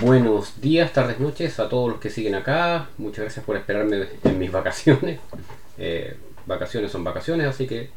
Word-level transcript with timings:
Buenos 0.00 0.60
días, 0.60 0.92
tardes, 0.92 1.20
noches 1.20 1.60
a 1.60 1.68
todos 1.68 1.88
los 1.88 2.00
que 2.00 2.10
siguen 2.10 2.34
acá. 2.34 2.88
Muchas 2.98 3.20
gracias 3.20 3.44
por 3.44 3.56
esperarme 3.56 4.08
en 4.24 4.38
mis 4.38 4.50
vacaciones. 4.50 5.20
Eh, 5.82 6.14
vacaciones 6.44 6.92
son 6.92 7.04
vacaciones, 7.04 7.46
así 7.46 7.66
que 7.66 7.88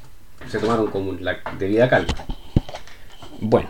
se 0.48 0.58
tomaron 0.58 0.88
con 0.88 1.22
la 1.22 1.42
debida 1.60 1.90
calma. 1.90 2.14
Bueno, 3.42 3.68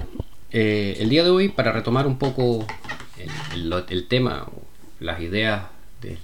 eh, 0.52 0.98
el 1.00 1.10
día 1.10 1.24
de 1.24 1.32
hoy, 1.32 1.50
para 1.50 1.72
retomar 1.72 2.06
un 2.06 2.20
poco 2.20 2.68
el, 3.56 4.08
tema, 4.08 4.48
las 5.00 5.20
ideas 5.20 5.64
de, 6.00 6.20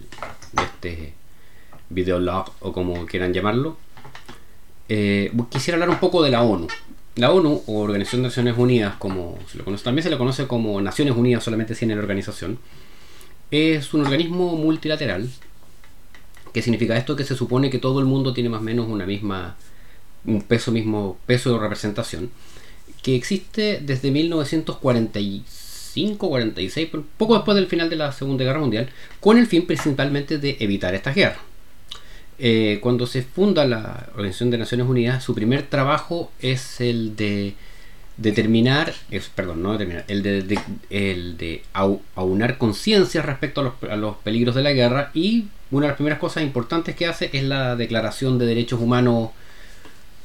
este 0.62 1.16
videolog 1.90 2.52
o 2.60 2.74
como 2.74 3.08
quieran 3.08 3.34
llamarlo, 3.34 3.78
eh, 4.90 5.32
quisiera 5.50 5.76
hablar 5.76 5.90
un 5.90 6.00
poco 6.00 6.24
de 6.24 6.32
la 6.32 6.42
ONU. 6.42 6.68
La 7.16 7.32
ONU, 7.32 7.64
o 7.68 7.82
Organización 7.82 8.24
de 8.24 8.30
Naciones 8.30 8.58
Unidas, 8.58 8.96
como 8.98 9.38
se 9.52 9.58
lo 9.58 9.66
conoce, 9.66 9.84
también 9.84 10.04
se 10.04 10.10
le 10.10 10.18
conoce 10.18 10.48
como 10.48 10.82
Naciones 10.82 11.16
Unidas, 11.16 11.44
solamente 11.44 11.76
tiene 11.76 11.96
la 11.96 12.02
organización, 12.02 12.60
es 13.52 13.94
un 13.94 14.02
organismo 14.02 14.56
multilateral. 14.56 15.30
¿Qué 16.54 16.62
significa 16.62 16.98
esto? 16.98 17.16
Que 17.16 17.24
se 17.24 17.36
supone 17.36 17.70
que 17.70 17.78
todo 17.78 18.00
el 18.00 18.06
mundo 18.06 18.34
tiene 18.34 18.50
más 18.50 18.62
o 18.62 18.64
menos 18.64 18.88
una 18.88 19.06
misma, 19.06 19.56
un 20.26 20.42
peso 20.42 20.72
mismo, 20.72 21.18
peso 21.26 21.54
de 21.54 21.60
representación, 21.60 22.32
que 23.04 23.16
existe 23.16 23.80
desde 23.82 24.12
1945, 24.12 26.30
46, 26.30 26.90
poco 27.18 27.36
después 27.36 27.56
del 27.56 27.68
final 27.68 27.90
de 27.90 27.96
la 27.98 28.12
Segunda 28.12 28.44
Guerra 28.44 28.60
Mundial, 28.60 28.90
con 29.20 29.38
el 29.38 29.46
fin 29.46 29.68
principalmente 29.68 30.38
de 30.38 30.58
evitar 30.60 30.96
estas 30.96 31.16
guerras. 31.16 31.49
Eh, 32.42 32.80
cuando 32.82 33.06
se 33.06 33.22
funda 33.22 33.66
la 33.66 34.08
Organización 34.14 34.50
de 34.50 34.58
Naciones 34.58 34.88
Unidas, 34.88 35.24
su 35.24 35.36
primer 35.36 35.64
trabajo 35.64 36.32
es 36.40 36.80
el 36.80 37.18
de 37.18 37.56
determinar, 38.16 38.94
perdón, 39.36 39.62
no 39.62 39.74
determinar, 39.74 40.06
el 40.08 40.24
de, 40.24 40.60
el 40.90 41.38
de 41.38 41.64
aunar 41.74 42.58
conciencia 42.58 43.22
respecto 43.22 43.76
a 43.90 43.96
los, 43.98 44.16
peligros 44.18 44.56
de 44.56 44.64
la 44.64 44.72
guerra 44.72 45.12
y 45.14 45.48
una 45.72 45.86
de 45.86 45.90
las 45.90 45.98
primeras 45.98 46.20
cosas 46.20 46.44
importantes 46.44 46.96
que 46.96 47.08
hace 47.08 47.30
es 47.34 47.44
la 47.44 47.76
Declaración 47.76 48.38
de 48.38 48.46
Derechos 48.46 48.80
Humanos 48.80 49.32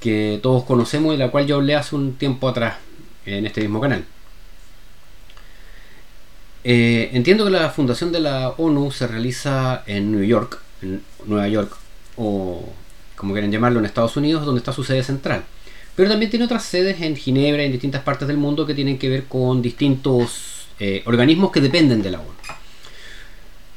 que 0.00 0.39
todos 0.41 0.64
conocemos 0.64 1.14
y 1.14 1.19
de 1.19 1.24
la 1.24 1.30
cual 1.33 1.46
yo 1.46 1.56
hablé 1.56 1.74
hace 1.74 1.96
un 1.96 2.14
tiempo 2.14 2.48
atrás 2.48 2.77
en 3.27 3.44
este 3.44 3.61
mismo 3.61 3.80
canal. 3.80 4.05
Eh, 6.62 7.11
entiendo 7.12 7.44
que 7.44 7.50
la 7.50 7.70
fundación 7.70 8.12
de 8.12 8.20
la 8.20 8.50
ONU 8.50 8.91
se 8.92 9.06
realiza 9.06 9.83
en 9.86 10.12
New 10.12 10.24
York, 10.24 10.61
en 10.80 11.02
Nueva 11.27 11.48
York, 11.48 11.77
o 12.17 12.62
como 13.17 13.33
quieren 13.33 13.51
llamarlo, 13.51 13.79
en 13.79 13.87
Estados 13.87 14.17
Unidos, 14.17 14.45
donde 14.45 14.59
está 14.59 14.73
su 14.73 14.84
sede 14.84 15.03
central. 15.03 15.45
Pero 15.97 16.09
también 16.09 16.31
tiene 16.31 16.45
otras 16.45 16.65
sedes 16.65 17.01
en 17.01 17.17
Ginebra 17.17 17.62
y 17.62 17.67
en 17.67 17.73
distintas 17.73 18.03
partes 18.03 18.27
del 18.27 18.37
mundo 18.37 18.67
que 18.67 18.75
tienen 18.75 18.98
que 18.98 19.09
ver 19.09 19.25
con 19.25 19.62
distintos 19.62 20.67
eh, 20.81 21.03
organismos 21.07 21.53
que 21.53 21.61
dependen 21.61 22.03
de 22.03 22.11
la 22.11 22.19
ONU. 22.19 22.29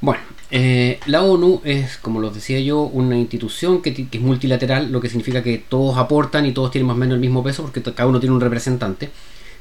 Bueno, 0.02 0.22
eh, 0.50 1.00
la 1.06 1.24
ONU 1.24 1.62
es, 1.64 1.98
como 1.98 2.20
los 2.20 2.34
decía 2.34 2.60
yo, 2.60 2.82
una 2.82 3.18
institución 3.18 3.82
que, 3.82 4.08
es 4.12 4.22
multilateral, 4.22 4.92
lo 4.92 5.00
que 5.00 5.10
significa 5.10 5.44
que 5.44 5.60
todos 5.60 5.98
aportan 5.98 6.46
y 6.46 6.52
todos 6.52 6.72
tienen 6.72 6.88
más 6.88 6.96
o 6.96 7.00
menos 7.00 7.16
el 7.16 7.22
mismo 7.22 7.44
peso 7.44 7.64
porque 7.64 7.82
cada 7.82 8.08
uno 8.08 8.20
tiene 8.20 8.34
un 8.36 8.42
representante. 8.42 9.12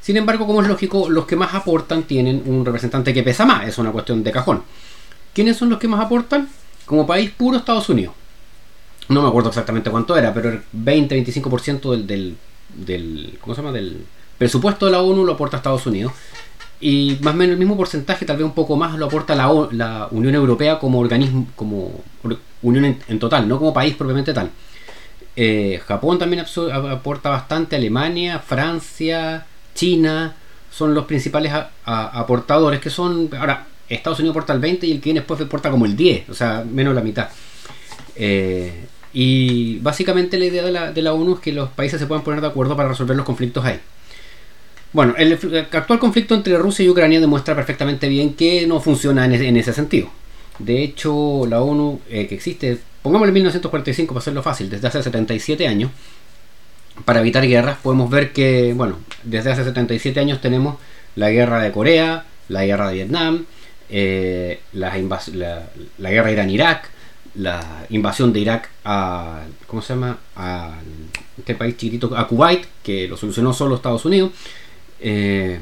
Sin 0.00 0.16
embargo, 0.16 0.46
como 0.46 0.62
es 0.62 0.68
lógico, 0.68 1.10
los 1.10 1.26
que 1.26 1.36
más 1.36 1.54
aportan 1.54 2.04
tienen 2.04 2.42
un 2.46 2.64
representante 2.64 3.12
que 3.12 3.22
pesa 3.22 3.44
más, 3.44 3.68
es 3.68 3.76
una 3.78 3.92
cuestión 3.92 4.22
de 4.22 4.32
cajón. 4.32 4.62
¿Quiénes 5.34 5.56
son 5.56 5.68
los 5.68 5.78
que 5.78 5.88
más 5.88 6.00
aportan? 6.00 6.48
Como 6.86 7.06
país 7.06 7.30
puro 7.30 7.58
Estados 7.58 7.88
Unidos 7.88 8.14
no 9.08 9.22
me 9.22 9.28
acuerdo 9.28 9.50
exactamente 9.50 9.90
cuánto 9.90 10.16
era, 10.16 10.34
pero 10.34 10.50
el 10.50 10.62
20-25% 10.72 11.90
del, 11.90 12.06
del, 12.06 12.36
del, 12.74 13.38
¿cómo 13.40 13.54
se 13.54 13.62
llama? 13.62 13.72
del 13.72 14.04
presupuesto 14.38 14.86
de 14.86 14.92
la 14.92 15.02
ONU 15.02 15.24
lo 15.24 15.32
aporta 15.32 15.56
Estados 15.56 15.86
Unidos. 15.86 16.12
Y 16.78 17.18
más 17.22 17.34
o 17.34 17.36
menos 17.36 17.54
el 17.54 17.58
mismo 17.58 17.76
porcentaje, 17.76 18.26
tal 18.26 18.36
vez 18.36 18.44
un 18.44 18.52
poco 18.52 18.76
más, 18.76 18.98
lo 18.98 19.06
aporta 19.06 19.34
la, 19.34 19.68
la 19.72 20.08
Unión 20.10 20.34
Europea 20.34 20.78
como 20.78 21.00
organismo, 21.00 21.48
como 21.56 22.02
unión 22.62 22.98
en, 23.08 23.18
total, 23.18 23.48
no 23.48 23.58
como 23.58 23.72
país 23.72 23.94
propiamente 23.94 24.34
tal. 24.34 24.50
Eh, 25.34 25.80
Japón 25.86 26.18
también 26.18 26.44
aporta 26.72 27.30
bastante, 27.30 27.76
Alemania, 27.76 28.40
Francia, 28.40 29.46
China, 29.74 30.34
son 30.70 30.94
los 30.94 31.06
principales 31.06 31.52
aportadores 31.84 32.80
que 32.80 32.90
son, 32.90 33.30
ahora, 33.38 33.66
Estados 33.88 34.18
Unidos 34.18 34.34
aporta 34.34 34.52
el 34.52 34.58
20 34.58 34.86
y 34.86 34.92
el 34.92 35.00
que 35.00 35.04
viene 35.04 35.20
después 35.20 35.40
aporta 35.40 35.70
como 35.70 35.86
el 35.86 35.96
10, 35.96 36.28
o 36.28 36.34
sea, 36.34 36.64
menos 36.68 36.94
la 36.94 37.00
mitad. 37.00 37.28
Eh, 38.16 38.86
y 39.18 39.78
básicamente 39.78 40.36
la 40.36 40.44
idea 40.44 40.62
de 40.62 40.70
la, 40.70 40.92
de 40.92 41.00
la 41.00 41.14
ONU 41.14 41.36
es 41.36 41.40
que 41.40 41.50
los 41.50 41.70
países 41.70 41.98
se 41.98 42.06
puedan 42.06 42.22
poner 42.22 42.42
de 42.42 42.48
acuerdo 42.48 42.76
para 42.76 42.90
resolver 42.90 43.16
los 43.16 43.24
conflictos 43.24 43.64
ahí. 43.64 43.80
Bueno, 44.92 45.14
el, 45.16 45.32
actual 45.72 45.98
conflicto 45.98 46.34
entre 46.34 46.58
Rusia 46.58 46.84
y 46.84 46.90
Ucrania 46.90 47.18
demuestra 47.18 47.54
perfectamente 47.54 48.10
bien 48.10 48.34
que 48.34 48.66
no 48.66 48.78
funciona 48.78 49.24
en, 49.24 49.56
ese 49.56 49.72
sentido. 49.72 50.10
De 50.58 50.82
hecho, 50.82 51.46
la 51.48 51.62
ONU 51.62 51.98
eh, 52.10 52.26
que 52.26 52.34
existe, 52.34 52.76
pongámosle 53.00 53.32
1945 53.32 54.12
para 54.12 54.20
hacerlo 54.20 54.42
fácil, 54.42 54.68
desde 54.68 54.86
hace 54.86 55.02
77 55.02 55.66
años, 55.66 55.90
para 57.06 57.20
evitar 57.20 57.48
guerras, 57.48 57.78
podemos 57.82 58.10
ver 58.10 58.34
que, 58.34 58.74
bueno, 58.76 58.98
desde 59.22 59.50
hace 59.50 59.64
77 59.64 60.20
años 60.20 60.42
tenemos 60.42 60.76
la 61.14 61.30
guerra 61.30 61.62
de 61.62 61.72
Corea, 61.72 62.26
la 62.50 62.66
guerra 62.66 62.88
de 62.88 62.94
Vietnam, 62.96 63.46
eh, 63.88 64.60
la, 64.74 64.92
la, 65.96 66.10
guerra 66.10 66.32
Irán-Irak, 66.32 66.90
la 67.36 67.86
invasión 67.90 68.32
de 68.32 68.40
Irak 68.40 68.70
a, 68.84 69.42
¿cómo 69.66 69.82
se 69.82 69.94
llama? 69.94 70.18
A 70.36 70.78
este 71.38 71.54
país 71.54 71.76
chiquitito, 71.76 72.16
a 72.16 72.26
Kuwait, 72.26 72.64
que 72.82 73.06
lo 73.08 73.16
solucionó 73.16 73.52
solo 73.52 73.76
Estados 73.76 74.04
Unidos. 74.04 74.32
Eh, 75.00 75.60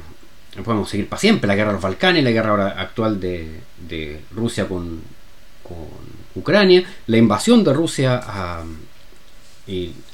podemos 0.65 0.89
seguir 0.89 1.09
para 1.09 1.21
siempre, 1.21 1.49
la 1.49 1.57
guerra 1.57 1.71
de 1.71 1.75
los 1.75 1.83
Balcanes, 1.83 2.23
la 2.23 2.31
guerra 2.31 2.69
actual 2.81 3.19
de, 3.19 4.21
Rusia 4.35 4.69
con, 4.69 5.03
Ucrania, 6.37 6.85
la 7.07 7.17
invasión 7.17 7.65
de 7.65 7.73
Rusia 7.73 8.21
a, 8.23 8.65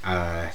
a, 0.04 0.50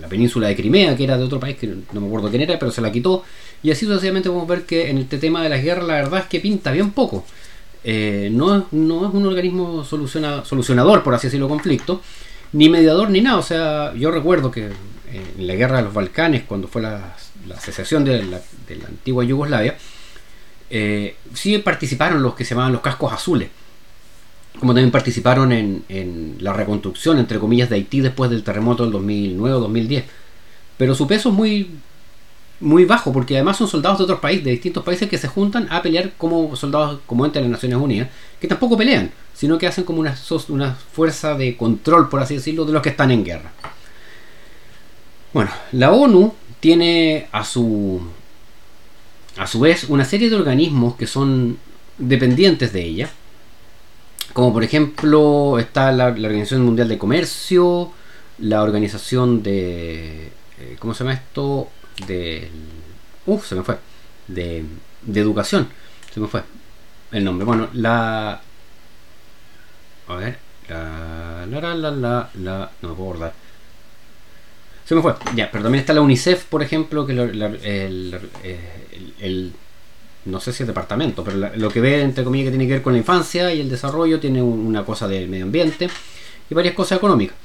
la 0.00 0.08
península 0.08 0.48
de 0.48 0.56
Crimea, 0.56 0.96
que 0.96 1.04
era 1.04 1.18
de 1.18 1.24
otro 1.24 1.40
país 1.40 1.56
que 1.56 1.66
no 1.66 2.00
me 2.00 2.06
acuerdo 2.06 2.30
quién 2.30 2.42
era, 2.42 2.58
pero 2.58 2.70
se 2.70 2.80
la 2.80 2.92
quitó. 2.92 3.24
Y 3.62 3.70
así 3.70 3.84
sucesivamente 3.84 4.28
podemos 4.28 4.48
ver 4.48 4.64
que 4.64 4.90
en 4.90 4.98
este 4.98 5.18
tema 5.18 5.42
de 5.42 5.48
las 5.48 5.62
guerras 5.62 5.86
la 5.86 5.94
verdad 5.94 6.20
es 6.20 6.26
que 6.26 6.40
pinta 6.40 6.70
bien 6.70 6.92
poco. 6.92 7.24
Eh, 7.84 8.28
no, 8.32 8.66
no, 8.72 9.08
es 9.08 9.14
un 9.14 9.26
organismo 9.26 9.84
solucionador, 9.84 11.02
por 11.02 11.14
así 11.14 11.28
decirlo, 11.28 11.48
conflicto, 11.48 12.00
ni 12.52 12.68
mediador 12.68 13.10
ni 13.10 13.20
nada. 13.20 13.38
O 13.38 13.42
sea, 13.42 13.94
yo 13.94 14.10
recuerdo 14.10 14.50
que 14.50 14.70
en 15.12 15.46
la 15.46 15.54
guerra 15.54 15.78
de 15.78 15.84
los 15.84 15.94
Balcanes, 15.94 16.44
cuando 16.44 16.68
fue 16.68 16.82
la, 16.82 17.16
la 17.46 17.58
secesión 17.60 18.04
de 18.04 18.24
la, 18.24 18.40
antigua 18.86 19.24
Yugoslavia, 19.24 19.76
eh, 20.70 21.16
sí 21.32 21.58
participaron 21.58 22.22
los 22.22 22.34
que 22.34 22.44
se 22.44 22.50
llamaban 22.50 22.72
los 22.72 22.82
cascos 22.82 23.12
azules, 23.12 23.48
como 24.58 24.74
también 24.74 24.90
participaron 24.90 25.52
en, 25.52 25.84
en 25.88 26.36
la 26.40 26.52
reconstrucción, 26.52 27.18
entre 27.18 27.38
comillas, 27.38 27.70
de 27.70 27.76
Haití 27.76 28.00
después 28.00 28.30
del 28.30 28.42
terremoto 28.42 28.84
del 28.84 28.92
2009-2010. 28.94 30.04
Pero 30.76 30.94
su 30.94 31.06
peso 31.06 31.30
es 31.30 31.34
muy, 31.34 31.70
muy 32.60 32.84
bajo, 32.84 33.12
porque 33.12 33.36
además 33.36 33.56
son 33.56 33.68
soldados 33.68 33.98
de 33.98 34.04
otros 34.04 34.20
países, 34.20 34.44
de 34.44 34.50
distintos 34.50 34.84
países 34.84 35.08
que 35.08 35.18
se 35.18 35.28
juntan 35.28 35.68
a 35.70 35.80
pelear 35.82 36.12
como 36.18 36.56
soldados 36.56 37.00
como 37.06 37.24
entre 37.24 37.42
las 37.42 37.50
Naciones 37.50 37.78
Unidas, 37.78 38.08
que 38.40 38.48
tampoco 38.48 38.76
pelean, 38.76 39.10
sino 39.34 39.58
que 39.58 39.66
hacen 39.66 39.84
como 39.84 40.00
una, 40.00 40.16
una 40.48 40.74
fuerza 40.74 41.34
de 41.34 41.56
control, 41.56 42.08
por 42.08 42.20
así 42.20 42.34
decirlo, 42.34 42.64
de 42.64 42.72
los 42.72 42.82
que 42.82 42.88
están 42.88 43.10
en 43.10 43.24
guerra. 43.24 43.52
Bueno, 45.32 45.50
la 45.72 45.92
ONU 45.92 46.34
tiene 46.60 47.28
a 47.32 47.44
su 47.44 48.00
a 49.36 49.46
su 49.46 49.60
vez 49.60 49.84
una 49.84 50.04
serie 50.04 50.28
de 50.28 50.34
organismos 50.34 50.96
que 50.96 51.06
son 51.06 51.58
dependientes 51.96 52.72
de 52.72 52.82
ella, 52.82 53.10
como 54.32 54.52
por 54.52 54.64
ejemplo 54.64 55.58
está 55.58 55.92
la, 55.92 56.06
Organización 56.06 56.64
Mundial 56.64 56.88
de 56.88 56.98
Comercio, 56.98 57.92
la 58.38 58.62
Organización 58.62 59.42
de 59.42 60.32
eh, 60.58 60.76
¿cómo 60.80 60.94
se 60.94 61.04
llama 61.04 61.14
esto? 61.14 61.68
Del... 62.06 62.50
Uf, 63.26 63.46
se 63.46 63.54
me 63.54 63.62
fue. 63.62 63.78
De, 64.26 64.64
de 65.02 65.20
educación. 65.20 65.68
Se 66.12 66.20
me 66.20 66.28
fue 66.28 66.42
el 67.12 67.24
nombre. 67.24 67.44
Bueno, 67.44 67.68
la... 67.72 68.40
A 70.08 70.14
ver. 70.16 70.38
La, 70.68 71.46
la, 71.46 71.74
la, 71.74 71.90
la, 71.90 72.30
la, 72.34 72.70
no 72.82 72.88
me 72.90 72.94
puedo 72.94 73.10
acordar. 73.10 73.32
Se 74.84 74.94
me 74.94 75.02
fue. 75.02 75.14
Ya, 75.34 75.50
pero 75.50 75.64
también 75.64 75.80
está 75.80 75.92
la 75.92 76.00
UNICEF, 76.02 76.44
por 76.44 76.62
ejemplo, 76.62 77.06
que 77.06 77.12
el, 77.12 78.20
el, 79.20 79.52
no 80.26 80.40
sé 80.40 80.52
si 80.52 80.62
es 80.62 80.66
departamento, 80.66 81.24
pero 81.24 81.50
lo 81.56 81.70
que 81.70 81.80
ve, 81.80 82.02
entre 82.02 82.24
comillas, 82.24 82.46
que 82.46 82.50
tiene 82.50 82.66
que 82.66 82.74
ver 82.74 82.82
con 82.82 82.92
la 82.92 82.98
infancia 82.98 83.52
y 83.52 83.60
el 83.60 83.70
desarrollo, 83.70 84.20
tiene 84.20 84.42
una 84.42 84.84
cosa 84.84 85.08
del 85.08 85.28
medio 85.28 85.44
ambiente 85.44 85.88
y 86.50 86.54
varias 86.54 86.74
cosas 86.74 86.98
económicas. 86.98 87.36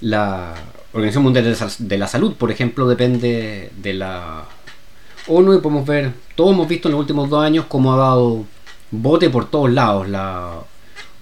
La 0.00 0.54
Organización 0.92 1.24
Mundial 1.24 1.56
de 1.78 1.98
la 1.98 2.06
Salud, 2.06 2.34
por 2.34 2.50
ejemplo, 2.50 2.86
depende 2.86 3.70
de 3.76 3.94
la 3.94 4.44
ONU 5.26 5.54
y 5.54 5.60
podemos 5.60 5.86
ver, 5.86 6.12
todos 6.34 6.52
hemos 6.52 6.68
visto 6.68 6.88
en 6.88 6.92
los 6.92 7.00
últimos 7.00 7.30
dos 7.30 7.44
años 7.44 7.66
cómo 7.68 7.94
ha 7.94 7.96
dado 7.96 8.44
bote 8.90 9.30
por 9.30 9.48
todos 9.48 9.70
lados 9.70 10.08
la 10.08 10.58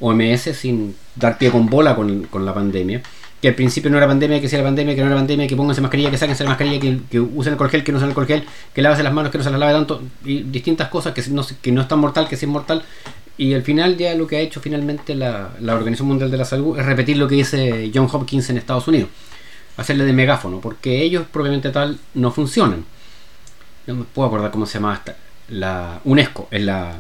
OMS 0.01 0.41
sin 0.55 0.97
dar 1.15 1.39
pie 1.39 1.51
con 1.51 1.67
bola 1.67 1.95
con, 1.95 2.45
la 2.45 2.55
pandemia. 2.55 3.03
que 3.41 3.49
al 3.49 3.55
principio 3.55 3.91
no 3.91 3.99
era 3.99 4.07
pandemia, 4.07 4.41
que 4.41 4.49
sea 4.49 4.59
la 4.59 4.65
pandemia, 4.65 4.95
que 4.95 5.03
no 5.03 5.07
era 5.07 5.17
pandemia, 5.17 5.47
que 5.47 5.57
pónganse 5.57 5.81
mascarilla, 5.81 6.11
que 6.11 6.19
sáquense 6.19 6.45
la 6.45 6.51
mascarilla, 6.51 6.99
que, 7.09 7.21
usen 7.21 7.53
alcohol 7.53 7.71
gel, 7.71 7.85
que 7.85 7.93
no 7.93 7.99
usen 7.99 8.09
alcohol 8.09 8.27
gel, 8.27 8.45
que 8.75 8.83
lávense 8.83 9.03
las 9.03 9.13
manos, 9.13 9.31
que 9.31 9.39
no 9.39 9.45
se 9.45 9.51
las 9.51 9.61
lave 9.61 9.73
tanto, 9.73 10.03
y 10.25 10.43
distintas 10.43 10.89
cosas 10.89 11.13
que 11.13 11.23
no, 11.31 11.47
que 11.63 11.73
no 11.73 11.83
es 11.83 11.89
tan 11.89 11.99
mortal, 11.99 12.29
que 12.29 12.37
sí 12.37 12.47
es 12.47 12.51
mortal. 12.51 12.83
Y 13.39 13.55
al 13.55 13.63
final 13.63 13.97
ya 13.97 14.15
lo 14.15 14.27
que 14.27 14.37
ha 14.37 14.41
hecho 14.41 14.61
finalmente 14.61 15.15
la, 15.15 15.51
la 15.61 15.75
Organización 15.75 16.09
Mundial 16.09 16.31
de 16.31 16.37
la 16.37 16.45
Salud 16.45 16.79
es 16.79 16.85
repetir 16.85 17.17
lo 17.17 17.29
que 17.29 17.37
dice 17.37 17.91
John 17.95 18.09
Hopkins 18.13 18.51
en 18.51 18.59
Estados 18.59 18.87
Unidos, 18.89 19.09
hacerle 19.81 20.05
de 20.05 20.13
megáfono, 20.13 20.61
porque 20.61 21.03
ellos 21.03 21.27
propiamente 21.33 21.71
tal 21.71 21.99
no 22.15 22.31
funcionan. 22.31 22.85
No 23.87 23.95
me 23.95 24.05
puedo 24.05 24.29
acordar 24.29 24.51
cómo 24.51 24.67
se 24.67 24.75
llama 24.75 24.95
esta, 24.95 25.17
la 25.49 26.01
UNESCO, 26.05 26.49
es 26.51 26.63
la 26.63 26.95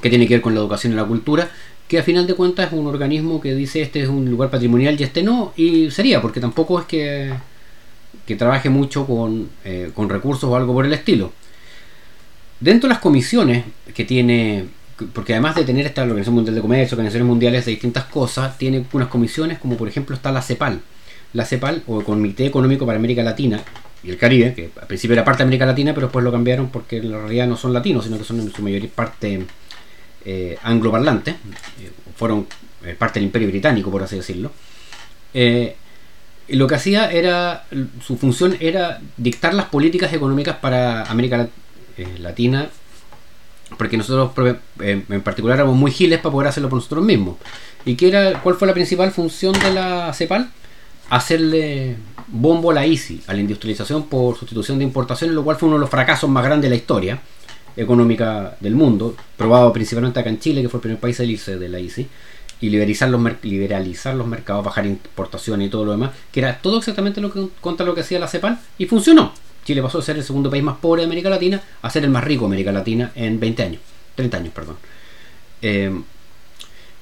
que 0.00 0.10
tiene 0.10 0.26
que 0.26 0.34
ver 0.34 0.40
con 0.40 0.54
la 0.54 0.60
educación 0.60 0.92
y 0.92 0.96
la 0.96 1.04
cultura, 1.04 1.50
que 1.86 1.98
a 1.98 2.02
final 2.02 2.26
de 2.26 2.34
cuentas 2.34 2.66
es 2.66 2.72
un 2.72 2.86
organismo 2.86 3.40
que 3.40 3.54
dice 3.54 3.80
este 3.82 4.02
es 4.02 4.08
un 4.08 4.28
lugar 4.30 4.50
patrimonial 4.50 4.98
y 4.98 5.04
este 5.04 5.22
no, 5.22 5.52
y 5.56 5.90
sería, 5.90 6.20
porque 6.20 6.40
tampoco 6.40 6.80
es 6.80 6.86
que, 6.86 7.32
que 8.26 8.36
trabaje 8.36 8.70
mucho 8.70 9.06
con, 9.06 9.50
eh, 9.64 9.90
con 9.94 10.08
recursos 10.08 10.44
o 10.50 10.56
algo 10.56 10.72
por 10.72 10.86
el 10.86 10.92
estilo. 10.92 11.32
Dentro 12.58 12.88
de 12.88 12.94
las 12.94 13.02
comisiones 13.02 13.64
que 13.94 14.04
tiene, 14.04 14.66
porque 15.12 15.34
además 15.34 15.54
de 15.56 15.64
tener 15.64 15.84
esta 15.84 16.02
Organización 16.02 16.36
Mundial 16.36 16.54
de 16.54 16.62
Comercio, 16.62 16.94
organizaciones 16.94 17.28
mundiales 17.28 17.64
de 17.66 17.72
distintas 17.72 18.04
cosas, 18.04 18.56
tiene 18.56 18.84
unas 18.92 19.08
comisiones 19.08 19.58
como 19.58 19.76
por 19.76 19.88
ejemplo 19.88 20.16
está 20.16 20.32
la 20.32 20.40
CEPAL. 20.40 20.80
La 21.32 21.44
CEPAL, 21.44 21.82
o 21.86 22.02
Comité 22.02 22.46
Económico 22.46 22.86
para 22.86 22.98
América 22.98 23.22
Latina 23.22 23.62
y 24.02 24.10
el 24.10 24.18
Caribe, 24.18 24.54
que 24.54 24.70
al 24.80 24.86
principio 24.86 25.14
era 25.14 25.24
parte 25.24 25.38
de 25.38 25.44
América 25.44 25.66
Latina, 25.66 25.92
pero 25.92 26.06
después 26.06 26.24
lo 26.24 26.30
cambiaron 26.30 26.68
porque 26.68 26.98
en 26.98 27.10
realidad 27.10 27.46
no 27.46 27.56
son 27.56 27.72
latinos, 27.72 28.04
sino 28.04 28.18
que 28.18 28.24
son 28.24 28.40
en 28.40 28.52
su 28.52 28.62
mayoría 28.62 28.88
parte 28.94 29.44
eh, 30.24 30.58
angloparlantes, 30.62 31.34
eh, 31.34 31.90
fueron 32.16 32.46
eh, 32.84 32.94
parte 32.98 33.18
del 33.18 33.26
Imperio 33.26 33.48
Británico, 33.48 33.90
por 33.90 34.02
así 34.02 34.16
decirlo. 34.16 34.52
Eh, 35.34 35.76
y 36.48 36.56
lo 36.56 36.66
que 36.66 36.76
hacía 36.76 37.10
era, 37.10 37.64
su 38.00 38.16
función 38.16 38.56
era 38.60 39.00
dictar 39.16 39.54
las 39.54 39.66
políticas 39.66 40.12
económicas 40.12 40.56
para 40.56 41.02
América 41.04 41.48
Latina, 42.20 42.68
porque 43.76 43.96
nosotros 43.96 44.30
en 44.78 45.22
particular 45.22 45.58
éramos 45.58 45.74
muy 45.74 45.90
giles 45.90 46.20
para 46.20 46.32
poder 46.32 46.48
hacerlo 46.48 46.68
por 46.68 46.76
nosotros 46.76 47.04
mismos. 47.04 47.36
¿Y 47.84 47.96
qué 47.96 48.08
era, 48.08 48.40
cuál 48.42 48.54
fue 48.54 48.68
la 48.68 48.74
principal 48.74 49.10
función 49.10 49.54
de 49.54 49.72
la 49.72 50.12
CEPAL? 50.12 50.50
Hacerle 51.10 51.96
bombo 52.28 52.70
a 52.70 52.74
la 52.74 52.86
ICI, 52.86 53.22
a 53.26 53.32
la 53.32 53.40
industrialización 53.40 54.08
por 54.08 54.36
sustitución 54.36 54.78
de 54.78 54.84
importaciones, 54.84 55.34
lo 55.34 55.44
cual 55.44 55.56
fue 55.56 55.68
uno 55.68 55.76
de 55.76 55.80
los 55.80 55.90
fracasos 55.90 56.28
más 56.28 56.44
grandes 56.44 56.68
de 56.68 56.76
la 56.76 56.76
historia 56.76 57.20
económica 57.76 58.56
del 58.60 58.74
mundo, 58.74 59.14
probado 59.36 59.72
principalmente 59.72 60.18
acá 60.18 60.30
en 60.30 60.40
Chile, 60.40 60.62
que 60.62 60.68
fue 60.68 60.78
el 60.78 60.82
primer 60.82 60.98
país 60.98 61.20
a 61.20 61.24
irse 61.24 61.58
de 61.58 61.68
la 61.68 61.78
ICI, 61.78 62.08
y 62.60 62.70
liberalizar 62.70 63.08
los, 63.10 63.20
liberalizar 63.42 64.14
los 64.14 64.26
mercados, 64.26 64.64
bajar 64.64 64.86
importaciones 64.86 65.68
y 65.68 65.70
todo 65.70 65.84
lo 65.84 65.92
demás, 65.92 66.12
que 66.32 66.40
era 66.40 66.58
todo 66.58 66.78
exactamente 66.78 67.20
lo 67.20 67.32
que, 67.32 67.48
contra 67.60 67.84
lo 67.84 67.94
que 67.94 68.00
hacía 68.00 68.18
la 68.18 68.28
CEPAL, 68.28 68.58
y 68.78 68.86
funcionó. 68.86 69.32
Chile 69.64 69.82
pasó 69.82 69.98
a 69.98 70.02
ser 70.02 70.16
el 70.16 70.22
segundo 70.22 70.48
país 70.48 70.62
más 70.62 70.76
pobre 70.78 71.02
de 71.02 71.06
América 71.06 71.28
Latina 71.28 71.60
a 71.82 71.90
ser 71.90 72.04
el 72.04 72.10
más 72.10 72.24
rico 72.24 72.42
de 72.42 72.46
América 72.46 72.72
Latina 72.72 73.12
en 73.14 73.38
20 73.40 73.62
años, 73.62 73.82
30 74.14 74.36
años, 74.36 74.54
perdón. 74.54 74.76
Eh, 75.60 75.92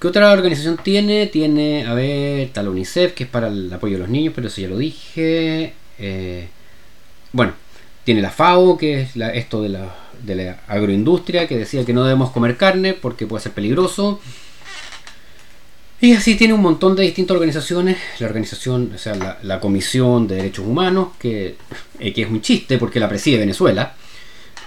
¿Qué 0.04 0.08
otra 0.08 0.32
organización 0.32 0.76
tiene? 0.76 1.28
Tiene, 1.28 1.86
a 1.86 1.94
ver, 1.94 2.50
la 2.54 2.68
UNICEF, 2.68 3.14
que 3.14 3.24
es 3.24 3.30
para 3.30 3.48
el 3.48 3.72
apoyo 3.72 3.96
a 3.96 4.00
los 4.00 4.10
niños, 4.10 4.34
pero 4.34 4.48
eso 4.48 4.60
ya 4.60 4.68
lo 4.68 4.76
dije. 4.76 5.72
Eh, 5.98 6.46
bueno, 7.32 7.54
tiene 8.04 8.20
la 8.20 8.28
FAO, 8.28 8.76
que 8.76 9.00
es 9.00 9.16
esto 9.16 9.62
de 9.62 9.70
la 9.70 9.94
de 10.22 10.34
la 10.34 10.60
agroindustria 10.68 11.48
que 11.48 11.56
decía 11.56 11.86
que 11.86 11.94
no 11.94 12.04
debemos 12.04 12.32
comer 12.32 12.58
carne 12.58 12.92
porque 12.92 13.26
puede 13.26 13.44
ser 13.44 13.52
peligroso. 13.52 14.20
Y 16.02 16.12
así 16.12 16.34
tiene 16.34 16.52
un 16.52 16.60
montón 16.60 16.94
de 16.96 17.02
distintas 17.04 17.36
organizaciones. 17.36 17.96
La 18.18 18.26
organización, 18.26 18.92
o 18.94 18.98
sea, 18.98 19.38
la, 19.42 19.58
Comisión 19.58 20.28
de 20.28 20.34
Derechos 20.34 20.66
Humanos, 20.66 21.12
que, 21.18 21.56
eh, 21.98 22.12
que, 22.12 22.24
es 22.24 22.28
un 22.28 22.42
chiste 22.42 22.76
porque 22.76 23.00
la 23.00 23.08
preside 23.08 23.38
Venezuela. 23.38 23.94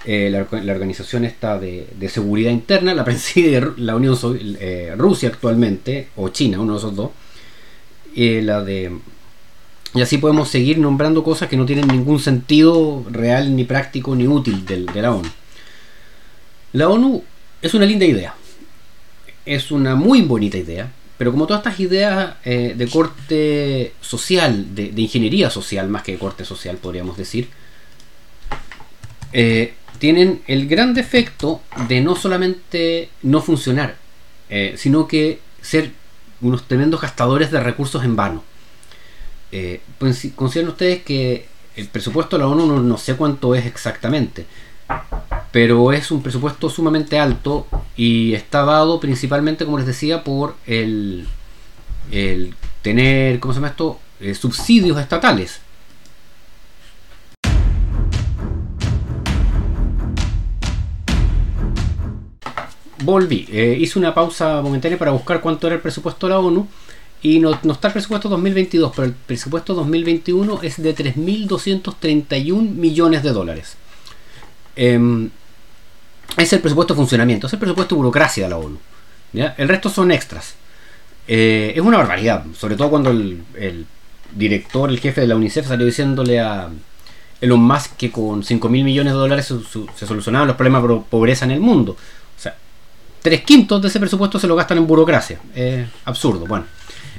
Eh, 0.06 0.30
la, 0.30 0.42
organización 0.74 1.26
está 1.26 1.60
de, 1.60 1.88
seguridad 2.10 2.52
interna, 2.52 2.94
la 2.94 3.04
preside 3.06 3.72
la 3.78 3.96
Unión 3.96 4.18
eh, 4.60 4.94
Rusia 4.98 5.30
actualmente, 5.30 6.10
o 6.16 6.30
China, 6.30 6.60
uno 6.60 6.74
de 6.74 6.80
esos 6.80 6.96
dos. 6.96 7.12
la 8.16 8.64
de 8.64 8.92
y 9.94 10.02
así 10.02 10.18
podemos 10.18 10.50
seguir 10.50 10.78
nombrando 10.78 11.24
cosas 11.24 11.50
que 11.50 11.58
no 11.58 11.66
tienen 11.66 11.88
ningún 11.88 12.20
sentido 12.20 13.04
real, 13.10 13.56
ni 13.56 13.64
práctico, 13.64 14.16
ni 14.16 14.28
útil 14.28 14.66
de, 14.66 14.86
de 14.86 15.02
la 15.02 15.12
ONU. 15.12 15.30
La 16.74 16.90
ONU 16.90 17.24
es 17.62 17.74
una 17.74 17.86
linda 17.86 18.06
idea. 18.06 18.36
Es 19.46 19.72
una 19.72 19.96
muy 19.96 20.22
bonita 20.22 20.58
idea. 20.58 20.92
Pero 21.18 21.32
como 21.32 21.48
todas 21.48 21.62
estas 21.66 21.80
ideas 21.80 22.36
eh, 22.46 22.76
de 22.78 22.88
corte 22.88 23.94
social, 24.02 24.76
de, 24.76 24.92
ingeniería 25.02 25.50
social, 25.50 25.88
más 25.90 26.04
que 26.04 26.12
de 26.12 26.20
corte 26.20 26.46
social, 26.46 26.78
podríamos 26.78 27.18
decir, 27.18 27.50
eh, 29.34 29.74
tienen 30.00 30.42
el 30.48 30.68
gran 30.68 30.94
defecto 30.94 31.62
de 31.88 32.02
no 32.02 32.16
solamente 32.16 33.10
no 33.22 33.42
funcionar, 33.42 33.96
eh, 34.50 34.76
sino 34.78 35.08
que 35.08 35.40
ser 35.62 35.92
unos 36.42 36.68
tremendos 36.68 37.02
gastadores 37.02 37.52
de 37.52 37.60
recursos 37.60 38.04
en 38.04 38.16
vano. 38.16 38.44
Pues, 39.98 40.28
consideren 40.36 40.70
ustedes 40.70 41.04
que 41.04 41.48
el 41.76 41.88
presupuesto 41.88 42.38
de 42.38 42.44
la 42.44 42.50
ONU 42.50 42.82
no 42.82 42.98
sé 42.98 43.16
cuánto 43.16 43.56
es 43.56 43.66
exactamente, 43.66 44.46
pero 45.52 45.92
es 45.92 46.12
un 46.12 46.22
presupuesto 46.22 46.70
sumamente 46.70 47.20
alto 47.20 47.68
y 47.96 48.34
está 48.34 48.64
dado 48.64 49.00
principalmente, 49.00 49.66
como 49.66 49.78
les 49.78 49.88
decía, 49.88 50.24
por 50.24 50.56
el, 50.66 51.28
el 52.12 52.54
tener, 52.82 53.40
¿cómo 53.40 53.54
se 53.54 53.58
llama 53.58 53.70
esto? 53.70 54.00
Eh, 54.20 54.34
subsidios 54.34 55.00
estatales. 55.00 55.62
Volví, 63.08 63.48
eh, 63.50 63.78
hice 63.80 63.98
una 63.98 64.14
pausa 64.14 64.62
momentánea 64.62 64.98
para 64.98 65.12
buscar 65.12 65.40
cuánto 65.40 65.66
era 65.66 65.78
el 65.78 65.82
presupuesto 65.82 66.28
de 66.28 66.34
la 66.34 66.40
ONU 66.40 66.68
y 67.22 67.40
no, 67.40 67.52
está 67.54 67.88
el 67.88 67.94
presupuesto 67.94 68.28
2022, 68.28 68.92
pero 68.94 69.06
el 69.08 69.14
presupuesto 69.14 69.74
2021 69.76 70.60
es 70.62 70.84
de 70.84 70.94
3.231 70.94 72.70
millones 72.70 73.24
de 73.24 73.30
dólares. 73.32 73.78
Em, 74.76 75.30
es 76.36 76.52
el 76.52 76.60
presupuesto 76.60 76.96
de 76.96 76.98
funcionamiento, 76.98 77.48
es 77.48 77.54
el 77.54 77.60
presupuesto 77.60 77.96
de 77.96 78.00
burocracia 78.00 78.44
de 78.44 78.50
la 78.50 78.58
ONU. 78.58 78.78
El 79.32 79.70
resto 79.70 79.90
son 79.90 80.12
extras. 80.12 80.56
Eh, 81.30 81.72
es 81.78 81.82
una 81.82 82.00
barbaridad, 82.00 82.44
sobre 82.58 82.76
todo 82.76 82.90
cuando 82.90 83.12
el, 83.12 83.86
director, 84.36 84.90
el 84.90 85.00
jefe 85.00 85.22
de 85.22 85.28
la 85.28 85.38
UNICEF 85.38 85.66
salió 85.66 85.86
diciéndole 85.86 86.42
a 86.42 86.68
Elon 87.40 87.62
Musk 87.62 87.96
que 87.96 88.12
con 88.12 88.44
5 88.44 88.68
mil 88.68 88.84
millones 88.84 89.14
de 89.14 89.20
dólares 89.20 89.46
se, 89.46 90.06
solucionaban 90.06 90.50
los 90.50 90.58
problemas 90.58 90.84
de 90.84 91.02
pobreza 91.10 91.46
en 91.46 91.52
el 91.52 91.62
mundo. 91.62 91.96
Tres 93.22 93.42
quintos 93.42 93.82
de 93.82 93.88
ese 93.88 94.00
presupuesto 94.00 94.40
se 94.40 94.48
lo 94.48 94.56
gastan 94.56 94.78
en 94.78 94.88
burocracia. 94.88 95.40
Es 95.54 95.88
absurdo. 96.06 96.46
Bueno, 96.46 96.66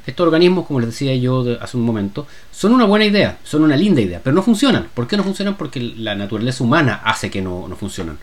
estos 0.07 0.25
organismos, 0.25 0.67
como 0.67 0.81
les 0.81 0.90
decía 0.90 1.14
yo 1.17 1.45
hace 1.61 1.76
un 1.76 1.83
momento, 1.83 2.26
son 2.50 2.73
una 2.73 2.87
buena 2.87 3.05
idea, 3.05 3.38
son 3.45 3.62
una 3.62 3.76
linda 3.76 4.00
idea, 4.00 4.21
pero 4.23 4.35
no 4.35 4.43
funcionan. 4.43 4.88
¿Por 4.95 5.07
qué 5.07 5.17
no 5.17 5.25
funcionan? 5.25 5.57
Porque 5.57 5.81
la 5.81 6.14
naturaleza 6.14 6.64
humana 6.64 7.02
hace 7.05 7.31
que 7.31 7.43
no, 7.43 7.69
no 7.69 7.76
funcionan. 7.76 8.19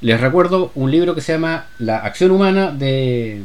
Les 0.00 0.20
recuerdo 0.20 0.72
un 0.74 0.90
libro 0.90 1.14
que 1.14 1.20
se 1.20 1.32
llama 1.32 1.66
La 1.78 1.98
acción 1.98 2.32
humana 2.32 2.72
de 2.72 3.42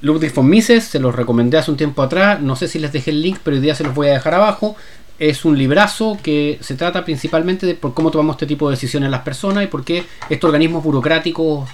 Ludwig 0.00 0.34
von 0.34 0.48
Mises, 0.48 0.82
se 0.82 0.98
los 0.98 1.14
recomendé 1.14 1.56
hace 1.56 1.70
un 1.70 1.76
tiempo 1.76 2.02
atrás, 2.02 2.40
no 2.40 2.56
sé 2.56 2.66
si 2.66 2.80
les 2.80 2.92
dejé 2.92 3.12
el 3.12 3.22
link, 3.22 3.38
pero 3.44 3.56
hoy 3.56 3.62
día 3.62 3.76
se 3.76 3.84
los 3.84 3.94
voy 3.94 4.08
a 4.08 4.14
dejar 4.14 4.34
abajo. 4.34 4.74
Es 5.20 5.44
un 5.44 5.56
librazo 5.56 6.18
que 6.20 6.58
se 6.60 6.74
trata 6.74 7.04
principalmente 7.04 7.64
de 7.64 7.76
por 7.76 7.94
cómo 7.94 8.10
tomamos 8.10 8.34
este 8.34 8.46
tipo 8.46 8.68
de 8.68 8.74
decisiones 8.74 9.08
las 9.08 9.22
personas 9.22 9.62
y 9.62 9.68
por 9.68 9.84
qué 9.84 10.04
estos 10.28 10.48
organismos 10.48 10.82
burocráticos 10.82 11.70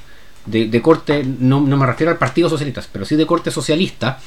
de, 0.46 0.82
corte, 0.82 1.24
no, 1.24 1.60
me 1.60 1.86
refiero 1.86 2.10
al 2.10 2.18
Partido 2.18 2.48
Socialista, 2.48 2.82
pero 2.92 3.04
sí 3.04 3.16
de 3.16 3.26
corte 3.26 3.50
socialista, 3.50 4.18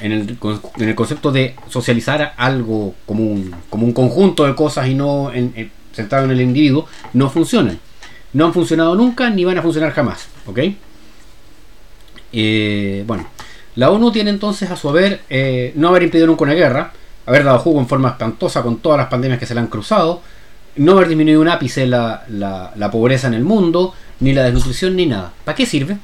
en 0.00 0.12
el, 0.12 0.38
en 0.76 0.88
el 0.88 0.94
concepto 0.94 1.30
de 1.30 1.54
socializar 1.68 2.34
algo 2.36 2.94
como 3.04 3.24
un, 3.24 3.54
como 3.68 3.86
un 3.86 3.92
conjunto 3.92 4.46
de 4.46 4.54
cosas 4.54 4.88
y 4.88 4.94
no 4.94 5.32
en, 5.32 5.70
centrado 5.92 6.24
en 6.24 6.30
el 6.30 6.40
individuo, 6.40 6.86
no 7.12 7.28
funcionan. 7.28 7.78
No 8.32 8.46
han 8.46 8.52
funcionado 8.52 8.94
nunca 8.94 9.28
ni 9.28 9.44
van 9.44 9.58
a 9.58 9.62
funcionar 9.62 9.92
jamás. 9.92 10.28
¿Ok? 10.46 10.60
Eh, 12.32 13.04
bueno, 13.06 13.26
la 13.74 13.90
ONU 13.90 14.12
tiene 14.12 14.30
entonces 14.30 14.70
a 14.70 14.76
su 14.76 14.88
haber 14.88 15.22
eh, 15.28 15.72
no 15.74 15.88
haber 15.88 16.04
impedido 16.04 16.26
nunca 16.26 16.44
una 16.44 16.54
guerra, 16.54 16.92
haber 17.26 17.44
dado 17.44 17.58
jugo 17.58 17.80
en 17.80 17.88
forma 17.88 18.10
espantosa 18.10 18.62
con 18.62 18.78
todas 18.78 18.98
las 18.98 19.08
pandemias 19.08 19.38
que 19.38 19.46
se 19.46 19.54
le 19.54 19.60
han 19.60 19.66
cruzado, 19.66 20.22
no 20.76 20.92
haber 20.92 21.08
disminuido 21.08 21.40
un 21.40 21.48
ápice 21.48 21.86
la, 21.86 22.24
la, 22.28 22.90
pobreza 22.90 23.26
en 23.26 23.34
el 23.34 23.44
mundo, 23.44 23.94
ni 24.20 24.32
la 24.32 24.44
desnutrición, 24.44 24.96
ni 24.96 25.06
nada. 25.06 25.32
¿Para 25.44 25.56
qué 25.56 25.66
sirve? 25.66 25.98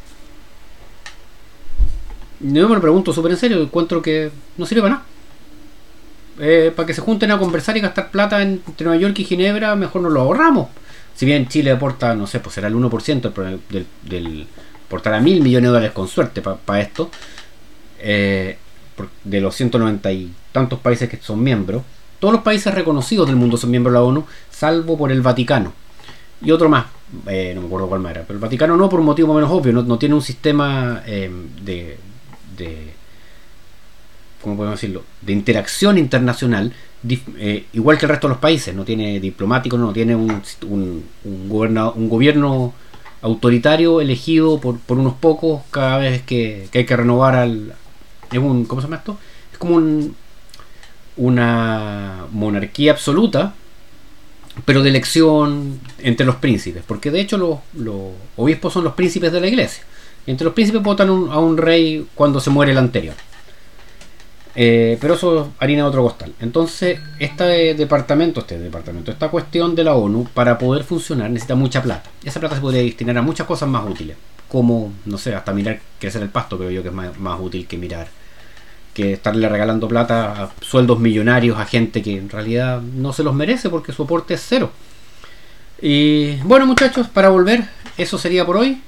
Yo 2.41 2.69
me 2.69 2.75
lo 2.75 2.81
pregunto 2.81 3.13
súper 3.13 3.33
en 3.33 3.39
serio, 3.39 3.63
encuentro 3.63 4.03
que 4.03 4.31
no 4.57 4.67
sirve 4.67 4.83
para 4.83 4.95
nada. 4.95 5.07
Eh, 6.39 6.73
para 6.75 6.87
que 6.87 6.93
se 6.93 7.01
junten 7.01 7.31
a 7.31 7.39
conversar 7.39 7.77
y 7.77 7.81
gastar 7.81 8.11
plata 8.11 8.43
entre 8.43 8.85
Nueva 8.85 9.01
York 9.01 9.19
y 9.19 9.25
Ginebra, 9.25 9.75
mejor 9.75 10.03
nos 10.03 10.13
lo 10.13 10.21
ahorramos. 10.21 10.69
Si 11.15 11.25
bien 11.25 11.49
Chile 11.49 11.71
aporta, 11.71 12.15
no 12.15 12.27
sé, 12.27 12.41
pues 12.41 12.55
será 12.55 12.69
el 12.69 12.75
1% 12.75 13.33
del, 13.71 13.87
del, 14.03 14.47
aportará 14.87 15.19
mil 15.21 15.41
millones 15.41 15.69
de 15.69 15.73
dólares 15.73 15.93
con 15.93 16.09
suerte 16.09 16.43
para 16.43 16.81
esto. 16.81 17.11
Eh, 17.99 18.59
de 19.25 19.41
los 19.41 19.55
190 19.55 20.13
y 20.13 20.33
tantos 20.53 20.79
países 20.79 21.09
que 21.09 21.19
son 21.19 21.43
miembros, 21.43 21.83
todos 22.19 22.33
los 22.33 22.43
países 22.43 22.73
reconocidos 22.75 23.27
del 23.27 23.37
mundo 23.37 23.57
son 23.57 23.71
miembros 23.71 23.93
de 23.93 23.99
la 23.99 24.05
ONU, 24.05 24.27
salvo 24.51 24.97
por 24.97 25.13
el 25.13 25.21
Vaticano. 25.21 25.73
Y 26.41 26.51
otro 26.51 26.69
más, 26.69 26.87
eh, 27.27 27.53
no 27.55 27.63
me 27.63 27.67
acuerdo 27.67 27.89
cuál 27.89 28.01
más 28.01 28.13
era, 28.13 28.23
pero 28.23 28.35
el 28.35 28.43
Vaticano 28.43 28.77
no 28.77 28.89
por 28.89 29.01
un 29.01 29.07
motivo 29.07 29.35
menos 29.35 29.51
obvio, 29.51 29.73
no, 29.73 29.99
tiene 29.99 30.15
un 30.15 30.23
sistema 30.23 31.03
eh, 31.07 31.31
de, 31.63 31.99
de, 32.57 32.93
¿cómo 34.43 34.57
podemos 34.57 34.81
decirlo?, 34.81 35.05
de 35.23 35.33
interacción 35.33 35.99
internacional 35.99 36.73
eh, 37.39 37.67
igual 37.73 37.99
que 37.99 38.07
el 38.07 38.11
resto 38.11 38.27
de 38.27 38.35
los 38.35 38.41
países, 38.41 38.75
no 38.75 38.85
tiene 38.85 39.21
diplomático, 39.21 39.79
no 39.79 39.93
tiene 39.93 40.17
un, 40.17 40.43
un, 40.69 41.05
un, 41.25 42.09
gobierno 42.09 42.73
autoritario 43.23 44.01
elegido 44.01 44.59
por, 44.61 44.79
por, 44.81 44.99
unos 44.99 45.15
pocos 45.15 45.63
cada 45.71 45.99
vez 45.99 46.23
que, 46.23 46.69
que 46.71 46.81
hay 46.81 46.87
que 46.87 46.97
renovar 46.97 47.37
al... 47.37 47.75
Es 48.33 48.39
un, 48.39 48.65
¿Cómo 48.65 48.81
se 48.81 48.87
llama 48.87 48.97
esto? 48.97 49.19
Es 49.53 49.59
como 49.59 49.77
un, 49.77 50.17
una 51.17 52.25
monarquía 52.33 52.93
absoluta, 52.93 53.55
pero 54.65 54.83
de 54.83 54.91
elección 54.91 55.81
entre 55.99 56.25
los 56.27 56.37
príncipes, 56.37 56.83
porque 56.87 57.11
de 57.11 57.21
hecho 57.21 57.37
los, 57.37 57.59
obispos 58.37 58.73
son 58.73 58.85
los 58.85 58.95
príncipes 58.95 59.33
de 59.33 59.41
la 59.41 59.49
iglesia. 59.49 59.85
Entre 60.27 60.45
los 60.45 60.55
príncipes 60.55 60.83
votan 60.83 61.09
a 61.09 61.39
un 61.39 61.57
rey 61.57 62.07
cuando 62.15 62.41
se 62.41 62.51
muere 62.51 62.73
el 62.73 62.79
anterior. 62.79 63.15
Eh, 64.59 64.97
pero 65.01 65.15
eso 65.15 65.53
harina 65.59 65.83
de 65.83 65.89
otro 65.89 66.03
costal. 66.03 66.33
Entonces, 66.41 66.99
este 67.19 67.75
departamento, 67.75 68.41
este 68.41 68.59
departamento, 68.59 69.13
esta 69.13 69.29
cuestión 69.29 69.75
de 69.75 69.85
la 69.85 69.95
ONU, 69.95 70.27
para 70.33 70.57
poder 70.59 70.83
funcionar 70.83 71.31
necesita 71.31 71.55
mucha 71.55 71.83
plata. 71.83 72.11
Esa 72.25 72.41
plata 72.41 72.55
se 72.55 72.63
podría 72.63 72.83
destinar 72.83 73.19
a 73.19 73.23
muchas 73.23 73.47
cosas 73.47 73.69
más 73.69 73.89
útiles. 73.89 74.17
Como, 74.49 74.93
no 75.05 75.19
sé, 75.19 75.35
hasta 75.35 75.53
mirar 75.53 75.81
crecer 76.01 76.23
el 76.23 76.31
pasto, 76.31 76.57
creo 76.57 76.71
yo 76.71 76.83
que 76.83 76.89
es 76.89 76.95
más 76.95 77.41
útil 77.41 77.67
que 77.67 77.77
mirar. 77.77 78.09
Que 78.97 79.13
estarle 79.13 79.47
regalando 79.47 79.89
plata 79.89 80.45
a 80.45 80.51
sueldos 80.63 80.99
millonarios 80.99 81.59
a 81.59 81.67
gente 81.67 82.01
que 82.01 82.17
en 82.17 82.31
realidad 82.31 82.81
no 82.81 83.13
se 83.13 83.23
los 83.23 83.35
merece 83.35 83.69
porque 83.69 83.93
su 83.93 84.05
aporte 84.05 84.33
es 84.33 84.43
cero. 84.49 84.71
Y 85.83 86.37
bueno, 86.37 86.65
muchachos, 86.65 87.07
para 87.09 87.29
volver, 87.29 87.69
eso 87.99 88.17
sería 88.17 88.47
por 88.47 88.57
hoy. 88.57 88.81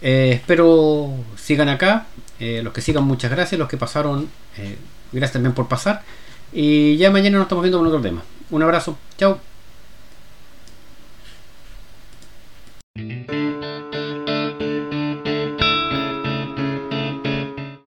Eh, 0.00 0.34
espero 0.34 1.10
sigan 1.36 1.68
acá. 1.68 2.06
Eh, 2.38 2.60
los 2.62 2.72
que 2.72 2.80
sigan, 2.80 3.02
muchas 3.02 3.32
gracias. 3.32 3.58
Los 3.58 3.68
que 3.68 3.76
pasaron, 3.76 4.28
eh, 4.58 4.76
gracias 5.10 5.32
también 5.32 5.54
por 5.54 5.66
pasar. 5.66 6.02
Y 6.52 6.96
ya 6.98 7.10
mañana 7.10 7.38
nos 7.38 7.46
estamos 7.46 7.64
viendo 7.64 7.78
con 7.78 7.88
otro 7.88 8.00
tema. 8.00 8.22
Un 8.50 8.62
abrazo. 8.62 8.96
Chao. 9.18 9.51